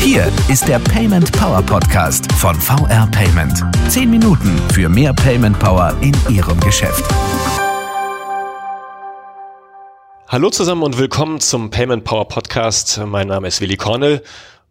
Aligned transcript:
Hier 0.00 0.32
ist 0.48 0.66
der 0.66 0.80
Payment 0.80 1.30
Power 1.30 1.62
Podcast 1.62 2.32
von 2.32 2.56
VR 2.56 3.06
Payment. 3.12 3.64
Zehn 3.88 4.10
Minuten 4.10 4.58
für 4.72 4.88
mehr 4.88 5.12
Payment 5.12 5.56
Power 5.60 5.94
in 6.00 6.12
Ihrem 6.28 6.58
Geschäft. 6.58 7.04
Hallo 10.26 10.50
zusammen 10.50 10.82
und 10.82 10.98
willkommen 10.98 11.38
zum 11.38 11.70
Payment 11.70 12.02
Power 12.02 12.26
Podcast. 12.26 13.00
Mein 13.06 13.28
Name 13.28 13.46
ist 13.46 13.60
Willi 13.60 13.76
Cornell 13.76 14.24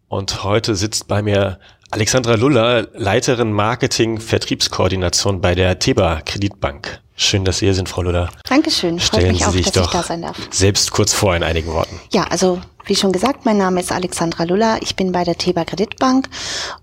und 0.09 0.43
heute 0.43 0.75
sitzt 0.75 1.07
bei 1.07 1.21
mir 1.21 1.59
Alexandra 1.89 2.35
Luller, 2.35 2.89
Leiterin 2.95 3.53
Marketing 3.53 4.19
Vertriebskoordination 4.19 5.39
bei 5.39 5.55
der 5.55 5.79
Teba 5.79 6.19
Kreditbank. 6.25 6.99
Schön, 7.15 7.45
dass 7.45 7.59
Sie 7.59 7.65
hier 7.65 7.73
sind, 7.73 7.87
Frau 7.87 8.01
Luller. 8.01 8.29
Dankeschön. 8.47 8.99
Stellen 8.99 9.21
Freut 9.23 9.31
mich 9.31 9.39
Sie 9.39 9.45
auch, 9.45 9.51
sich 9.53 9.65
dass 9.67 9.73
doch 9.73 9.85
ich 9.85 9.91
da 9.91 10.03
sein 10.03 10.21
darf. 10.21 10.37
selbst 10.51 10.91
kurz 10.91 11.13
vor 11.13 11.33
in 11.35 11.43
einigen 11.43 11.71
Worten. 11.71 11.99
Ja, 12.11 12.23
also 12.25 12.59
wie 12.87 12.95
schon 12.95 13.11
gesagt, 13.11 13.45
mein 13.45 13.57
Name 13.57 13.81
ist 13.81 13.91
Alexandra 13.91 14.45
Luller. 14.45 14.79
Ich 14.81 14.95
bin 14.95 15.11
bei 15.11 15.23
der 15.23 15.37
Teba 15.37 15.65
Kreditbank 15.65 16.29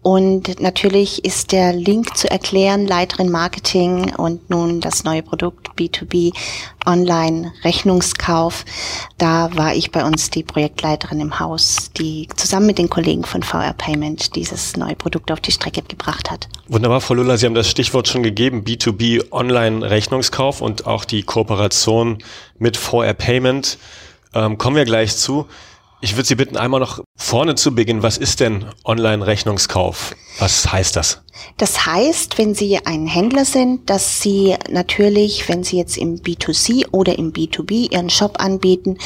und 0.02 0.60
natürlich 0.60 1.24
ist 1.24 1.52
der 1.52 1.72
Link 1.72 2.16
zu 2.16 2.30
erklären, 2.30 2.86
Leiterin 2.86 3.30
Marketing 3.30 4.14
und 4.14 4.50
nun 4.50 4.80
das 4.80 5.04
neue 5.04 5.22
Produkt 5.22 5.70
B2B 5.78 6.34
Online 6.86 7.52
Rechnungskauf. 7.64 8.64
Da 9.16 9.50
war 9.56 9.74
ich 9.74 9.90
bei 9.92 10.04
uns 10.04 10.28
die 10.28 10.42
Projektleiterin 10.42 11.20
im 11.20 11.40
Haus, 11.40 11.90
die 11.96 12.28
zusammen 12.36 12.66
mit 12.66 12.78
den 12.78 12.90
Kollegen 12.90 13.24
von 13.24 13.42
VR 13.42 13.72
Payment 13.72 14.36
dieses 14.36 14.76
neue 14.76 14.96
Produkt 14.96 15.32
auf 15.32 15.40
die 15.40 15.52
Strecke 15.52 15.82
gebracht 15.82 16.30
hat. 16.30 16.48
Wunderbar, 16.68 17.00
Frau 17.00 17.14
Luller, 17.14 17.38
Sie 17.38 17.46
haben 17.46 17.54
das 17.54 17.70
Stichwort 17.70 18.08
schon 18.08 18.22
gegeben, 18.22 18.64
B2B 18.64 19.32
Online 19.32 19.88
Rechnungskauf 19.88 20.60
und 20.60 20.86
auch 20.86 21.06
die 21.06 21.22
Kooperation 21.22 22.18
mit 22.58 22.76
VR 22.76 23.14
Payment. 23.14 23.78
Ähm, 24.34 24.58
kommen 24.58 24.76
wir 24.76 24.84
gleich 24.84 25.16
zu. 25.16 25.46
Ich 26.04 26.16
würde 26.16 26.28
Sie 26.28 26.34
bitten, 26.34 26.58
einmal 26.58 26.80
noch 26.80 27.02
vorne 27.16 27.54
zu 27.54 27.74
beginnen. 27.74 28.02
Was 28.02 28.18
ist 28.18 28.40
denn 28.40 28.66
Online-Rechnungskauf? 28.84 30.14
Was 30.38 30.70
heißt 30.70 30.96
das? 30.96 31.22
Das 31.56 31.86
heißt, 31.86 32.36
wenn 32.36 32.54
Sie 32.54 32.78
ein 32.84 33.06
Händler 33.06 33.46
sind, 33.46 33.88
dass 33.88 34.20
Sie 34.20 34.54
natürlich, 34.68 35.48
wenn 35.48 35.64
Sie 35.64 35.78
jetzt 35.78 35.96
im 35.96 36.18
B2C 36.18 36.88
oder 36.90 37.18
im 37.18 37.32
B2B 37.32 37.90
Ihren 37.90 38.10
Shop 38.10 38.38
anbieten, 38.38 38.98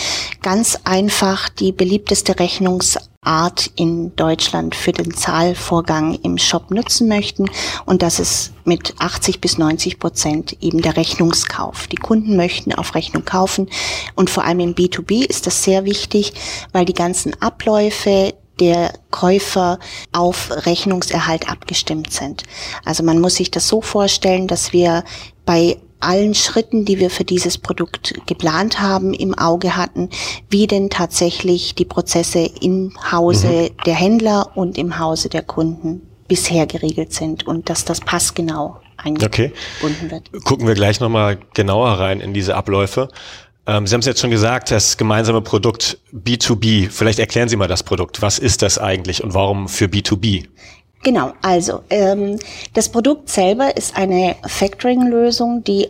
ganz 0.42 0.76
einfach 0.82 1.48
die 1.48 1.70
beliebteste 1.70 2.40
Rechnungsart 3.28 3.70
in 3.76 4.16
Deutschland 4.16 4.74
für 4.74 4.92
den 4.92 5.14
Zahlvorgang 5.14 6.18
im 6.22 6.38
Shop 6.38 6.70
nutzen 6.70 7.08
möchten. 7.08 7.50
Und 7.84 8.02
das 8.02 8.20
ist 8.20 8.52
mit 8.64 8.94
80 8.98 9.40
bis 9.40 9.58
90 9.58 9.98
Prozent 9.98 10.56
eben 10.62 10.80
der 10.80 10.96
Rechnungskauf. 10.96 11.86
Die 11.88 11.96
Kunden 11.96 12.36
möchten 12.36 12.74
auf 12.74 12.94
Rechnung 12.94 13.24
kaufen. 13.24 13.68
Und 14.14 14.30
vor 14.30 14.44
allem 14.44 14.60
im 14.60 14.74
B2B 14.74 15.26
ist 15.26 15.46
das 15.46 15.62
sehr 15.62 15.84
wichtig, 15.84 16.32
weil 16.72 16.84
die 16.84 16.94
ganzen 16.94 17.40
Abläufe, 17.40 18.34
der 18.60 18.92
Käufer 19.12 19.78
auf 20.10 20.50
Rechnungserhalt 20.66 21.48
abgestimmt 21.48 22.12
sind. 22.12 22.42
Also 22.84 23.04
man 23.04 23.20
muss 23.20 23.36
sich 23.36 23.52
das 23.52 23.68
so 23.68 23.80
vorstellen, 23.80 24.48
dass 24.48 24.72
wir 24.72 25.04
bei 25.44 25.78
allen 26.00 26.34
Schritten, 26.34 26.84
die 26.84 26.98
wir 26.98 27.10
für 27.10 27.24
dieses 27.24 27.58
Produkt 27.58 28.14
geplant 28.26 28.80
haben, 28.80 29.14
im 29.14 29.34
Auge 29.34 29.76
hatten, 29.76 30.10
wie 30.48 30.66
denn 30.66 30.90
tatsächlich 30.90 31.74
die 31.74 31.84
Prozesse 31.84 32.50
im 32.60 32.92
Hause 33.10 33.48
mhm. 33.48 33.82
der 33.84 33.94
Händler 33.94 34.50
und 34.54 34.78
im 34.78 34.98
Hause 34.98 35.28
der 35.28 35.42
Kunden 35.42 36.02
bisher 36.28 36.66
geregelt 36.66 37.12
sind 37.12 37.46
und 37.46 37.70
dass 37.70 37.84
das 37.84 38.00
passgenau 38.00 38.80
eingebunden 38.96 39.52
okay. 39.80 40.10
wird. 40.10 40.44
Gucken 40.44 40.66
wir 40.66 40.74
gleich 40.74 41.00
nochmal 41.00 41.38
genauer 41.54 41.92
rein 41.92 42.20
in 42.20 42.34
diese 42.34 42.54
Abläufe. 42.54 43.08
Ähm, 43.66 43.86
Sie 43.86 43.94
haben 43.94 44.00
es 44.00 44.06
jetzt 44.06 44.20
schon 44.20 44.30
gesagt, 44.30 44.70
das 44.70 44.96
gemeinsame 44.96 45.42
Produkt 45.42 45.98
B2B. 46.12 46.90
Vielleicht 46.90 47.18
erklären 47.18 47.48
Sie 47.48 47.56
mal 47.56 47.68
das 47.68 47.82
Produkt. 47.82 48.22
Was 48.22 48.38
ist 48.38 48.62
das 48.62 48.78
eigentlich 48.78 49.22
und 49.22 49.34
warum 49.34 49.68
für 49.68 49.86
B2B? 49.86 50.46
Genau, 51.02 51.32
also 51.42 51.82
ähm, 51.90 52.38
das 52.74 52.88
Produkt 52.88 53.28
selber 53.30 53.76
ist 53.76 53.96
eine 53.96 54.36
Factoring-Lösung, 54.46 55.62
die 55.64 55.88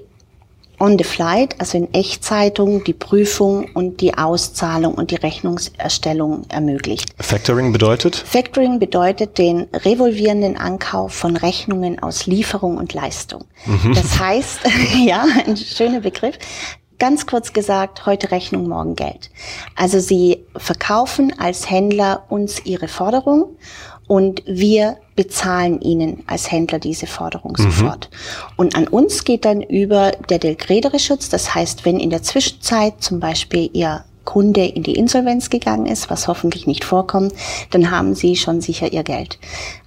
on 0.81 0.97
the 0.97 1.05
flight, 1.05 1.57
also 1.59 1.79
in 1.79 1.93
Echtzeitung, 1.93 2.85
die 2.85 2.93
Prüfung 2.93 3.69
und 3.75 4.01
die 4.01 4.15
Auszahlung 4.15 4.95
und 4.95 5.11
die 5.11 5.17
Rechnungserstellung 5.17 6.45
ermöglicht. 6.49 7.13
Factoring 7.19 7.73
bedeutet? 7.73 8.17
Factoring 8.17 8.79
bedeutet 8.79 9.39
den 9.39 9.67
revolvierenden 9.73 10.57
Ankauf 10.57 11.15
von 11.15 11.37
Rechnungen 11.37 12.01
aus 12.01 12.27
Lieferung 12.27 12.77
und 12.77 12.95
Leistung. 12.95 13.45
Mhm. 13.67 13.95
Das 13.95 14.19
heißt, 14.19 14.61
ja, 15.05 15.25
ein 15.47 15.57
schöner 15.57 16.01
Begriff. 16.01 16.39
Ganz 17.01 17.27
kurz 17.27 17.53
gesagt, 17.53 18.07
heute 18.07 18.33
Rechnung, 18.33 18.69
morgen 18.69 18.97
Geld. 18.97 19.31
Also 19.77 20.01
Sie 20.01 20.45
verkaufen 20.57 21.33
als 21.39 21.71
Händler 21.71 22.25
uns 22.29 22.65
Ihre 22.65 22.89
Forderung 22.89 23.57
und 24.09 24.43
wir 24.47 24.97
bezahlen 25.15 25.81
Ihnen 25.81 26.25
als 26.27 26.51
Händler 26.51 26.81
diese 26.81 27.07
Forderung 27.07 27.53
mhm. 27.57 27.63
sofort. 27.63 28.11
Und 28.57 28.75
an 28.75 28.89
uns 28.89 29.23
geht 29.23 29.45
dann 29.45 29.63
über 29.63 30.13
der 30.29 30.39
Delgredere-Schutz. 30.39 31.29
Das 31.29 31.55
heißt, 31.55 31.85
wenn 31.85 32.01
in 32.01 32.11
der 32.11 32.23
Zwischenzeit 32.23 32.95
zum 33.01 33.21
Beispiel 33.21 33.71
Ihr 33.73 34.05
Kunde 34.25 34.67
in 34.67 34.83
die 34.83 34.95
Insolvenz 34.95 35.49
gegangen 35.49 35.87
ist, 35.87 36.11
was 36.11 36.29
hoffentlich 36.29 36.67
nicht 36.67 36.85
vorkommt, 36.85 37.33
dann 37.71 37.91
haben 37.91 38.15
Sie 38.15 38.37
schon 38.37 38.61
sicher 38.61 38.93
Ihr 38.93 39.03
Geld. 39.03 39.39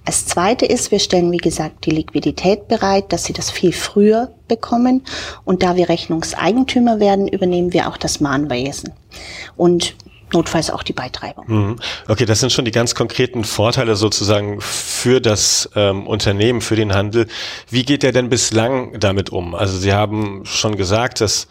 Als 0.04 0.26
zweite 0.26 0.66
ist, 0.66 0.90
wir 0.90 0.98
stellen, 0.98 1.30
wie 1.30 1.36
gesagt, 1.36 1.86
die 1.86 1.92
Liquidität 1.92 2.66
bereit, 2.66 3.12
dass 3.12 3.22
Sie 3.22 3.32
das 3.32 3.52
viel 3.52 3.72
früher 3.72 4.32
bekommen. 4.48 5.04
Und 5.44 5.62
da 5.62 5.76
wir 5.76 5.88
Rechnungseigentümer 5.88 6.98
werden, 6.98 7.28
übernehmen 7.28 7.72
wir 7.72 7.88
auch 7.88 7.96
das 7.96 8.18
Mahnwesen. 8.18 8.92
Und 9.56 9.94
notfalls 10.32 10.70
auch 10.70 10.82
die 10.82 10.92
Beitreibung. 10.92 11.44
Mhm. 11.46 11.76
Okay, 12.08 12.24
das 12.24 12.40
sind 12.40 12.52
schon 12.52 12.64
die 12.64 12.70
ganz 12.70 12.94
konkreten 12.94 13.44
Vorteile 13.44 13.96
sozusagen 13.96 14.60
für 14.60 15.20
das 15.20 15.70
ähm, 15.74 16.06
Unternehmen, 16.06 16.60
für 16.60 16.76
den 16.76 16.94
Handel. 16.94 17.26
Wie 17.68 17.84
geht 17.84 18.02
der 18.02 18.12
denn 18.12 18.28
bislang 18.28 18.98
damit 18.98 19.30
um? 19.30 19.54
Also 19.54 19.78
Sie 19.78 19.92
haben 19.92 20.42
schon 20.44 20.76
gesagt, 20.76 21.20
das 21.20 21.48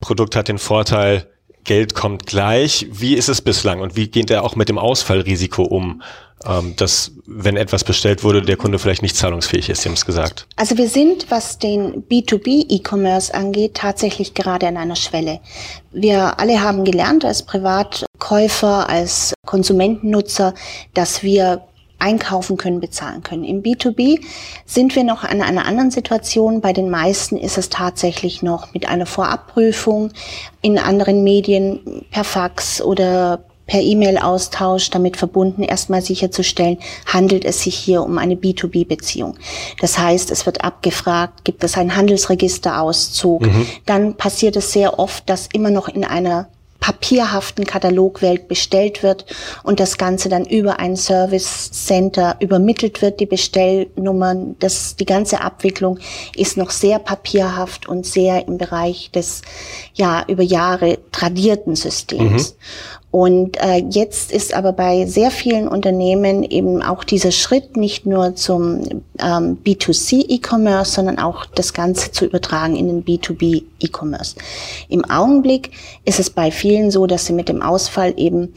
Produkt 0.00 0.36
hat 0.36 0.48
den 0.48 0.58
Vorteil, 0.58 1.26
Geld 1.64 1.94
kommt 1.94 2.26
gleich. 2.26 2.86
Wie 2.90 3.14
ist 3.14 3.28
es 3.28 3.42
bislang 3.42 3.80
und 3.80 3.94
wie 3.94 4.08
geht 4.08 4.30
er 4.30 4.42
auch 4.42 4.56
mit 4.56 4.68
dem 4.70 4.78
Ausfallrisiko 4.78 5.62
um, 5.62 6.02
ähm, 6.46 6.74
dass 6.76 7.12
wenn 7.26 7.56
etwas 7.56 7.84
bestellt 7.84 8.24
wurde, 8.24 8.42
der 8.42 8.56
Kunde 8.56 8.78
vielleicht 8.78 9.02
nicht 9.02 9.16
zahlungsfähig 9.16 9.68
ist, 9.68 9.82
Sie 9.82 9.88
haben 9.88 9.94
es 9.94 10.06
gesagt? 10.06 10.46
Also 10.56 10.78
wir 10.78 10.88
sind, 10.88 11.30
was 11.30 11.58
den 11.58 12.04
B2B-E-Commerce 12.04 13.34
angeht, 13.34 13.74
tatsächlich 13.74 14.32
gerade 14.34 14.66
an 14.66 14.76
einer 14.76 14.96
Schwelle. 14.96 15.40
Wir 15.92 16.38
alle 16.40 16.62
haben 16.62 16.84
gelernt 16.84 17.24
als 17.24 17.42
Privatkäufer, 18.18 18.88
als 18.88 19.34
Konsumentennutzer, 19.46 20.54
dass 20.94 21.22
wir 21.22 21.62
einkaufen 22.00 22.56
können, 22.56 22.80
bezahlen 22.80 23.24
können. 23.24 23.42
Im 23.42 23.62
B2B 23.62 24.20
sind 24.64 24.94
wir 24.94 25.02
noch 25.02 25.24
an 25.24 25.42
einer 25.42 25.66
anderen 25.66 25.90
Situation. 25.90 26.60
Bei 26.60 26.72
den 26.72 26.90
meisten 26.90 27.36
ist 27.36 27.58
es 27.58 27.70
tatsächlich 27.70 28.40
noch 28.40 28.72
mit 28.72 28.88
einer 28.88 29.06
Vorabprüfung 29.06 30.12
in 30.62 30.78
anderen 30.78 31.24
Medien 31.24 32.04
per 32.12 32.22
Fax 32.22 32.80
oder 32.80 33.40
per 33.66 33.80
E-Mail-Austausch 33.80 34.90
damit 34.90 35.16
verbunden, 35.18 35.62
erstmal 35.62 36.00
sicherzustellen, 36.00 36.78
handelt 37.04 37.44
es 37.44 37.64
sich 37.64 37.74
hier 37.74 38.02
um 38.02 38.16
eine 38.16 38.34
B2B-Beziehung. 38.34 39.36
Das 39.80 39.98
heißt, 39.98 40.30
es 40.30 40.46
wird 40.46 40.64
abgefragt, 40.64 41.44
gibt 41.44 41.62
es 41.64 41.76
einen 41.76 41.94
Handelsregisterauszug. 41.94 43.42
Mhm. 43.42 43.66
Dann 43.84 44.14
passiert 44.14 44.56
es 44.56 44.72
sehr 44.72 44.98
oft, 44.98 45.28
dass 45.28 45.48
immer 45.52 45.70
noch 45.70 45.88
in 45.88 46.04
einer 46.04 46.48
papierhaften 46.80 47.66
Katalogwelt 47.66 48.48
bestellt 48.48 49.02
wird 49.02 49.26
und 49.64 49.80
das 49.80 49.98
Ganze 49.98 50.28
dann 50.28 50.44
über 50.44 50.78
ein 50.78 50.96
Service 50.96 51.70
Center 51.72 52.36
übermittelt 52.40 53.02
wird, 53.02 53.20
die 53.20 53.26
Bestellnummern, 53.26 54.56
das, 54.60 54.96
die 54.96 55.04
ganze 55.04 55.40
Abwicklung 55.40 55.98
ist 56.36 56.56
noch 56.56 56.70
sehr 56.70 56.98
papierhaft 56.98 57.88
und 57.88 58.06
sehr 58.06 58.46
im 58.46 58.58
Bereich 58.58 59.10
des, 59.10 59.42
ja, 59.94 60.24
über 60.28 60.42
Jahre 60.42 60.98
tradierten 61.10 61.74
Systems. 61.74 62.52
Mhm. 62.52 62.56
Und 63.10 63.56
äh, 63.56 63.82
jetzt 63.88 64.32
ist 64.32 64.52
aber 64.52 64.72
bei 64.72 65.06
sehr 65.06 65.30
vielen 65.30 65.66
Unternehmen 65.66 66.42
eben 66.42 66.82
auch 66.82 67.04
dieser 67.04 67.30
Schritt 67.30 67.76
nicht 67.76 68.04
nur 68.04 68.34
zum 68.34 68.82
ähm, 69.18 69.58
B2C 69.64 70.26
E-Commerce, 70.28 70.92
sondern 70.92 71.18
auch 71.18 71.46
das 71.46 71.72
Ganze 71.72 72.12
zu 72.12 72.26
übertragen 72.26 72.76
in 72.76 72.86
den 72.86 73.04
B2B 73.04 73.64
E-Commerce. 73.80 74.36
Im 74.90 75.06
Augenblick 75.06 75.70
ist 76.04 76.20
es 76.20 76.28
bei 76.28 76.50
vielen 76.50 76.90
so, 76.90 77.06
dass 77.06 77.24
sie 77.24 77.32
mit 77.32 77.48
dem 77.48 77.62
Ausfall 77.62 78.12
eben 78.18 78.52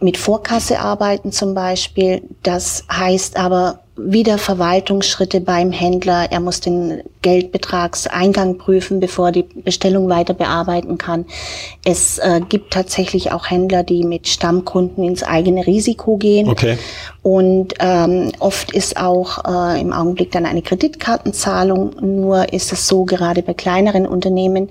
mit 0.00 0.16
Vorkasse 0.16 0.80
arbeiten 0.80 1.30
zum 1.30 1.54
Beispiel. 1.54 2.22
Das 2.42 2.84
heißt 2.90 3.36
aber, 3.36 3.83
wieder 3.96 4.38
Verwaltungsschritte 4.38 5.40
beim 5.40 5.70
Händler. 5.70 6.26
Er 6.30 6.40
muss 6.40 6.60
den 6.60 7.02
Geldbetragseingang 7.22 8.58
prüfen, 8.58 9.00
bevor 9.00 9.26
er 9.26 9.32
die 9.32 9.42
Bestellung 9.42 10.08
weiter 10.08 10.34
bearbeiten 10.34 10.98
kann. 10.98 11.24
Es 11.84 12.18
äh, 12.18 12.40
gibt 12.48 12.72
tatsächlich 12.72 13.32
auch 13.32 13.50
Händler, 13.50 13.82
die 13.82 14.04
mit 14.04 14.28
Stammkunden 14.28 15.04
ins 15.04 15.22
eigene 15.22 15.66
Risiko 15.66 16.16
gehen. 16.16 16.48
Okay. 16.48 16.76
Und 17.22 17.72
ähm, 17.78 18.32
oft 18.40 18.72
ist 18.72 18.98
auch 18.98 19.44
äh, 19.46 19.80
im 19.80 19.94
Augenblick 19.94 20.32
dann 20.32 20.44
eine 20.44 20.60
Kreditkartenzahlung. 20.60 21.92
Nur 22.02 22.52
ist 22.52 22.70
es 22.72 22.86
so, 22.86 23.04
gerade 23.04 23.42
bei 23.42 23.54
kleineren 23.54 24.06
Unternehmen 24.06 24.68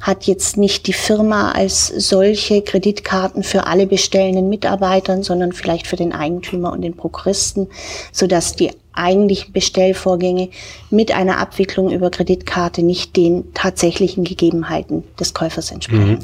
hat 0.00 0.24
jetzt 0.24 0.56
nicht 0.56 0.86
die 0.86 0.92
Firma 0.92 1.50
als 1.50 1.88
solche 1.88 2.62
Kreditkarten 2.62 3.42
für 3.42 3.66
alle 3.66 3.88
bestellenden 3.88 4.48
Mitarbeitern, 4.48 5.24
sondern 5.24 5.50
vielleicht 5.50 5.88
für 5.88 5.96
den 5.96 6.12
Eigentümer 6.12 6.70
und 6.70 6.82
den 6.82 6.94
Prokuristen, 6.94 7.68
sodass 8.12 8.54
die 8.54 8.65
eigentlichen 8.96 9.52
Bestellvorgänge 9.52 10.50
mit 10.90 11.12
einer 11.12 11.38
Abwicklung 11.38 11.90
über 11.90 12.10
Kreditkarte 12.10 12.82
nicht 12.82 13.16
den 13.16 13.52
tatsächlichen 13.54 14.24
Gegebenheiten 14.24 15.04
des 15.18 15.34
Käufers 15.34 15.70
entsprechen. 15.70 16.10
Mhm. 16.10 16.18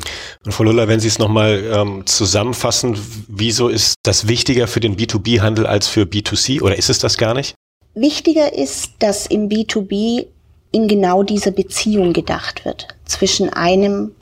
Und 0.45 0.53
Frau 0.53 0.65
Luller, 0.65 0.89
wenn 0.89 1.01
Sie 1.01 1.09
es 1.09 1.19
nochmal 1.19 1.65
ähm, 1.73 2.03
zusammenfassen, 2.07 2.99
wieso 3.29 3.69
ist 3.69 3.95
das 4.03 4.29
wichtiger 4.29 4.67
für 4.67 4.81
den 4.81 4.97
B2B-Handel 4.97 5.67
als 5.67 5.89
für 5.89 6.03
B2C 6.03 6.63
oder 6.63 6.77
ist 6.77 6.91
es 6.91 6.99
das 6.99 7.17
gar 7.17 7.35
nicht? 7.35 7.55
Wichtiger 7.95 8.55
ist, 8.55 8.93
dass 9.01 9.27
im 9.27 9.49
B2B 9.49 10.27
in 10.73 10.89
genau 10.89 11.23
dieser 11.23 11.51
Beziehung 11.51 12.13
gedacht 12.13 12.65
wird 12.65 12.89
zwischen 13.05 13.51
einem 13.51 14.13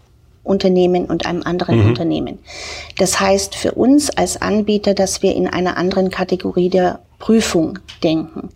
Unternehmen 0.43 1.07
und 1.07 1.27
einem 1.27 1.43
anderen 1.43 1.81
mhm. 1.81 1.87
Unternehmen. 1.87 2.39
Das 2.99 3.21
heißt 3.21 3.55
für 3.55 3.73
uns 3.73 4.11
als 4.11 4.41
Anbieter, 4.41 4.95
dass 4.95 5.23
wir 5.23 5.35
in 5.35 5.47
einer 5.47 5.77
anderen 5.77 6.11
Kategorie 6.11 6.71
der 6.71 7.01
Prüfung 7.21 7.79
denken, 8.03 8.49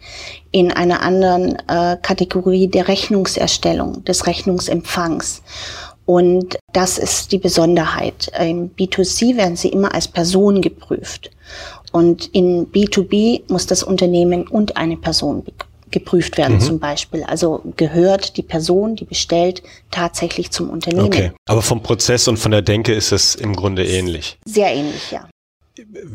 in 0.51 0.73
einer 0.73 1.03
anderen 1.03 1.57
äh, 1.69 1.97
Kategorie 2.03 2.67
der 2.67 2.89
Rechnungserstellung, 2.89 4.05
des 4.05 4.27
Rechnungsempfangs. 4.27 5.43
Und 6.07 6.59
das 6.73 6.99
ist 6.99 7.31
die 7.31 7.39
Besonderheit. 7.39 8.31
Im 8.39 8.71
B2C 8.75 9.37
werden 9.37 9.57
sie 9.57 9.69
immer 9.69 9.95
als 9.95 10.09
Person 10.09 10.61
geprüft. 10.61 11.31
Und 11.93 12.27
in 12.35 12.67
B2B 12.73 13.43
muss 13.49 13.67
das 13.67 13.85
Unternehmen 13.85 14.49
und 14.49 14.77
eine 14.77 14.97
Person 14.97 15.45
geprüft 15.91 16.37
werden 16.37 16.57
mhm. 16.57 16.61
zum 16.61 16.79
Beispiel. 16.81 17.23
Also 17.23 17.63
gehört 17.77 18.37
die 18.37 18.43
Person, 18.43 18.97
die 18.97 19.05
bestellt, 19.05 19.63
tatsächlich 19.91 20.51
zum 20.51 20.69
Unternehmen. 20.71 21.07
Okay, 21.07 21.33
aber 21.47 21.63
vom 21.63 21.83
Prozess 21.83 22.27
und 22.27 22.37
von 22.37 22.51
der 22.51 22.63
Denke 22.63 22.93
ist 22.93 23.13
es 23.13 23.37
im 23.37 23.55
Grunde 23.55 23.87
ähnlich. 23.87 24.37
Sehr 24.45 24.75
ähnlich, 24.75 25.13
ja. 25.13 25.29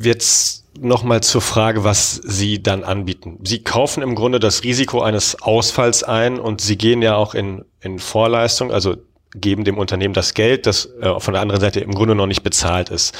Jetzt 0.01 0.65
nochmal 0.79 1.21
zur 1.21 1.41
Frage, 1.41 1.83
was 1.83 2.15
Sie 2.15 2.63
dann 2.63 2.83
anbieten. 2.83 3.39
Sie 3.43 3.61
kaufen 3.61 4.01
im 4.01 4.15
Grunde 4.15 4.39
das 4.39 4.63
Risiko 4.63 5.01
eines 5.01 5.41
Ausfalls 5.41 6.03
ein 6.03 6.39
und 6.39 6.61
Sie 6.61 6.77
gehen 6.77 7.01
ja 7.01 7.15
auch 7.15 7.33
in, 7.33 7.65
in 7.81 7.99
Vorleistung, 7.99 8.71
also 8.71 8.95
geben 9.35 9.65
dem 9.65 9.77
Unternehmen 9.77 10.13
das 10.13 10.33
Geld, 10.33 10.65
das 10.65 10.85
äh, 11.01 11.19
von 11.19 11.33
der 11.33 11.41
anderen 11.41 11.61
Seite 11.61 11.81
im 11.81 11.93
Grunde 11.93 12.15
noch 12.15 12.25
nicht 12.25 12.43
bezahlt 12.43 12.89
ist. 12.89 13.13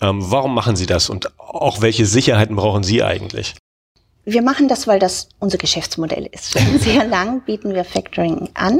Ähm, 0.00 0.18
warum 0.20 0.54
machen 0.54 0.76
Sie 0.76 0.86
das 0.86 1.08
und 1.08 1.38
auch 1.38 1.80
welche 1.80 2.06
Sicherheiten 2.06 2.56
brauchen 2.56 2.82
Sie 2.82 3.02
eigentlich? 3.02 3.54
Wir 4.24 4.42
machen 4.42 4.68
das, 4.68 4.86
weil 4.86 5.00
das 5.00 5.28
unser 5.40 5.58
Geschäftsmodell 5.58 6.28
ist. 6.30 6.56
Sehr 6.78 7.04
lang 7.04 7.40
bieten 7.44 7.74
wir 7.74 7.84
Factoring 7.84 8.50
an, 8.54 8.78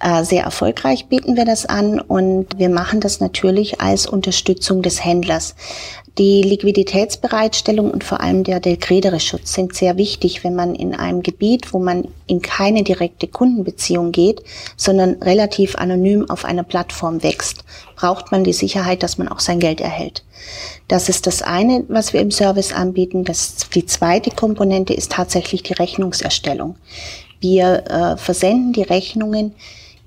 äh, 0.00 0.24
sehr 0.24 0.44
erfolgreich 0.44 1.06
bieten 1.06 1.36
wir 1.36 1.44
das 1.44 1.66
an 1.66 2.00
und 2.00 2.46
wir 2.56 2.70
machen 2.70 3.00
das 3.00 3.20
natürlich 3.20 3.80
als 3.80 4.06
Unterstützung 4.06 4.80
des 4.80 5.04
Händlers. 5.04 5.54
Die 6.16 6.42
Liquiditätsbereitstellung 6.42 7.90
und 7.90 8.02
vor 8.02 8.20
allem 8.20 8.42
der 8.42 8.58
Delcredere-Schutz 8.60 9.52
sind 9.52 9.74
sehr 9.74 9.96
wichtig, 9.96 10.42
wenn 10.42 10.54
man 10.54 10.74
in 10.74 10.94
einem 10.94 11.22
Gebiet, 11.22 11.72
wo 11.72 11.78
man 11.78 12.08
in 12.26 12.42
keine 12.42 12.82
direkte 12.82 13.28
Kundenbeziehung 13.28 14.10
geht, 14.10 14.42
sondern 14.76 15.22
relativ 15.22 15.76
anonym 15.76 16.28
auf 16.28 16.44
einer 16.44 16.64
Plattform 16.64 17.22
wächst, 17.22 17.62
braucht 17.94 18.32
man 18.32 18.42
die 18.42 18.52
Sicherheit, 18.52 19.04
dass 19.04 19.18
man 19.18 19.28
auch 19.28 19.38
sein 19.38 19.60
Geld 19.60 19.80
erhält. 19.80 20.24
Das 20.88 21.08
ist 21.08 21.26
das 21.26 21.42
eine, 21.42 21.84
was 21.88 22.12
wir 22.12 22.20
im 22.20 22.30
Service 22.30 22.72
anbieten. 22.72 23.24
Das, 23.24 23.68
die 23.74 23.86
zweite 23.86 24.30
Komponente 24.30 24.94
ist 24.94 25.12
tatsächlich 25.12 25.62
die 25.62 25.74
Rechnungserstellung. 25.74 26.76
Wir 27.40 27.84
äh, 27.88 28.16
versenden 28.16 28.72
die 28.72 28.82
Rechnungen 28.82 29.54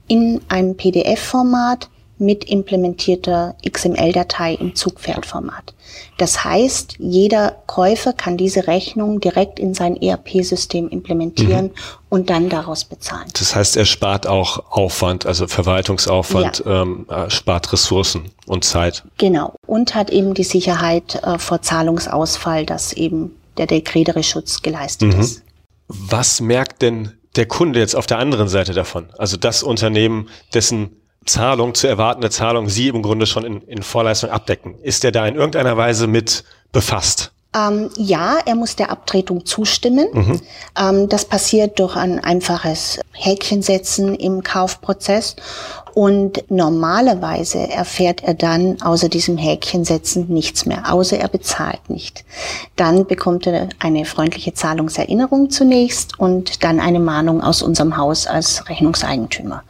in 0.07 0.41
einem 0.49 0.75
PDF-Format 0.75 1.89
mit 2.21 2.45
implementierter 2.45 3.55
XML-Datei 3.67 4.53
im 4.53 4.75
Zugpferdformat. 4.75 5.73
Das 6.17 6.43
heißt, 6.43 6.95
jeder 6.99 7.57
Käufer 7.65 8.13
kann 8.13 8.37
diese 8.37 8.67
Rechnung 8.67 9.19
direkt 9.19 9.59
in 9.59 9.73
sein 9.73 9.99
ERP-System 9.99 10.87
implementieren 10.89 11.65
mhm. 11.65 11.71
und 12.09 12.29
dann 12.29 12.47
daraus 12.47 12.85
bezahlen. 12.85 13.27
Das 13.37 13.55
heißt, 13.55 13.75
er 13.75 13.85
spart 13.85 14.27
auch 14.27 14.71
Aufwand, 14.71 15.25
also 15.25 15.47
Verwaltungsaufwand, 15.47 16.63
ja. 16.63 16.83
ähm, 16.83 17.07
äh, 17.09 17.29
spart 17.31 17.73
Ressourcen 17.73 18.29
und 18.45 18.63
Zeit. 18.63 19.03
Genau. 19.17 19.55
Und 19.65 19.95
hat 19.95 20.11
eben 20.11 20.35
die 20.35 20.43
Sicherheit 20.43 21.15
äh, 21.23 21.39
vor 21.39 21.63
Zahlungsausfall, 21.63 22.67
dass 22.67 22.93
eben 22.93 23.35
der 23.57 23.65
Dekredere-Schutz 23.65 24.61
geleistet 24.61 25.15
mhm. 25.15 25.21
ist. 25.21 25.43
Was 25.87 26.39
merkt 26.39 26.83
denn 26.83 27.13
der 27.35 27.47
Kunde 27.47 27.79
jetzt 27.79 27.95
auf 27.95 28.05
der 28.05 28.19
anderen 28.19 28.47
Seite 28.47 28.73
davon? 28.73 29.07
Also 29.17 29.37
das 29.37 29.63
Unternehmen, 29.63 30.29
dessen 30.53 31.00
Zahlung, 31.25 31.75
zu 31.75 31.87
erwartende 31.87 32.29
Zahlung 32.29 32.67
Sie 32.67 32.87
im 32.87 33.01
Grunde 33.03 33.25
schon 33.25 33.45
in, 33.45 33.61
in 33.61 33.83
Vorleistung 33.83 34.31
abdecken. 34.31 34.75
Ist 34.81 35.03
der 35.03 35.11
da 35.11 35.27
in 35.27 35.35
irgendeiner 35.35 35.77
Weise 35.77 36.07
mit 36.07 36.43
befasst? 36.71 37.31
Ähm, 37.53 37.89
ja, 37.97 38.39
er 38.45 38.55
muss 38.55 38.77
der 38.77 38.91
Abtretung 38.91 39.45
zustimmen. 39.45 40.07
Mhm. 40.13 40.41
Ähm, 40.79 41.09
das 41.09 41.25
passiert 41.25 41.79
durch 41.79 41.95
ein 41.97 42.19
einfaches 42.19 42.99
Häkchensetzen 43.11 44.15
im 44.15 44.41
Kaufprozess. 44.41 45.35
Und 45.93 46.43
normalerweise 46.49 47.69
erfährt 47.69 48.23
er 48.23 48.33
dann 48.33 48.81
außer 48.81 49.09
diesem 49.09 49.37
Häkchensetzen 49.37 50.27
nichts 50.29 50.65
mehr, 50.65 50.91
außer 50.91 51.17
er 51.17 51.27
bezahlt 51.27 51.89
nicht. 51.89 52.23
Dann 52.75 53.05
bekommt 53.05 53.47
er 53.47 53.69
eine 53.79 54.05
freundliche 54.05 54.53
Zahlungserinnerung 54.53 55.49
zunächst 55.49 56.19
und 56.19 56.63
dann 56.63 56.79
eine 56.79 56.99
Mahnung 56.99 57.41
aus 57.41 57.61
unserem 57.61 57.97
Haus 57.97 58.27
als 58.27 58.67
Rechnungseigentümer. 58.69 59.63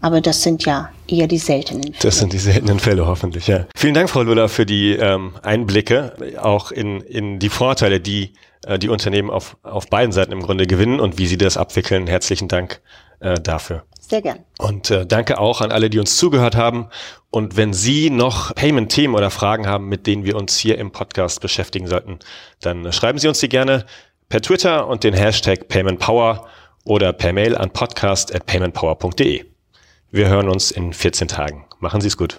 Aber 0.00 0.20
das 0.20 0.42
sind 0.42 0.64
ja 0.64 0.90
eher 1.06 1.28
die 1.28 1.38
seltenen 1.38 1.84
Fälle. 1.84 1.96
Das 2.02 2.18
sind 2.18 2.32
die 2.32 2.38
seltenen 2.38 2.78
Fälle, 2.78 3.06
hoffentlich, 3.06 3.46
ja. 3.46 3.66
Vielen 3.74 3.94
Dank, 3.94 4.10
Frau 4.10 4.22
Luller, 4.22 4.48
für 4.48 4.66
die 4.66 4.92
ähm, 4.92 5.34
Einblicke, 5.42 6.14
auch 6.40 6.72
in, 6.72 7.00
in 7.02 7.38
die 7.38 7.48
Vorteile, 7.48 8.00
die 8.00 8.32
äh, 8.66 8.78
die 8.78 8.88
Unternehmen 8.88 9.30
auf, 9.30 9.56
auf 9.62 9.88
beiden 9.88 10.12
Seiten 10.12 10.32
im 10.32 10.42
Grunde 10.42 10.66
gewinnen 10.66 11.00
und 11.00 11.18
wie 11.18 11.26
sie 11.26 11.38
das 11.38 11.56
abwickeln. 11.56 12.06
Herzlichen 12.06 12.48
Dank 12.48 12.80
äh, 13.22 13.40
dafür. 13.40 13.84
Sehr 14.00 14.20
gern. 14.20 14.40
Und 14.58 14.90
äh, 14.90 15.06
danke 15.06 15.38
auch 15.38 15.60
an 15.60 15.72
alle, 15.72 15.88
die 15.88 15.98
uns 15.98 16.16
zugehört 16.16 16.56
haben. 16.56 16.88
Und 17.30 17.56
wenn 17.56 17.72
Sie 17.72 18.10
noch 18.10 18.54
Payment-Themen 18.54 19.14
oder 19.14 19.30
Fragen 19.30 19.66
haben, 19.66 19.88
mit 19.88 20.06
denen 20.06 20.24
wir 20.24 20.36
uns 20.36 20.58
hier 20.58 20.76
im 20.76 20.90
Podcast 20.90 21.40
beschäftigen 21.40 21.86
sollten, 21.86 22.18
dann 22.60 22.92
schreiben 22.92 23.18
Sie 23.18 23.28
uns 23.28 23.40
die 23.40 23.48
gerne 23.48 23.86
per 24.28 24.42
Twitter 24.42 24.86
und 24.86 25.04
den 25.04 25.14
Hashtag 25.14 25.68
PaymentPower 25.68 26.46
oder 26.84 27.12
per 27.12 27.32
Mail 27.32 27.56
an 27.56 27.70
podcast@paymentpower.de. 27.70 29.46
Wir 30.10 30.28
hören 30.28 30.48
uns 30.48 30.70
in 30.70 30.92
14 30.92 31.28
Tagen. 31.28 31.64
Machen 31.80 32.00
Sie 32.02 32.08
es 32.08 32.16
gut. 32.18 32.38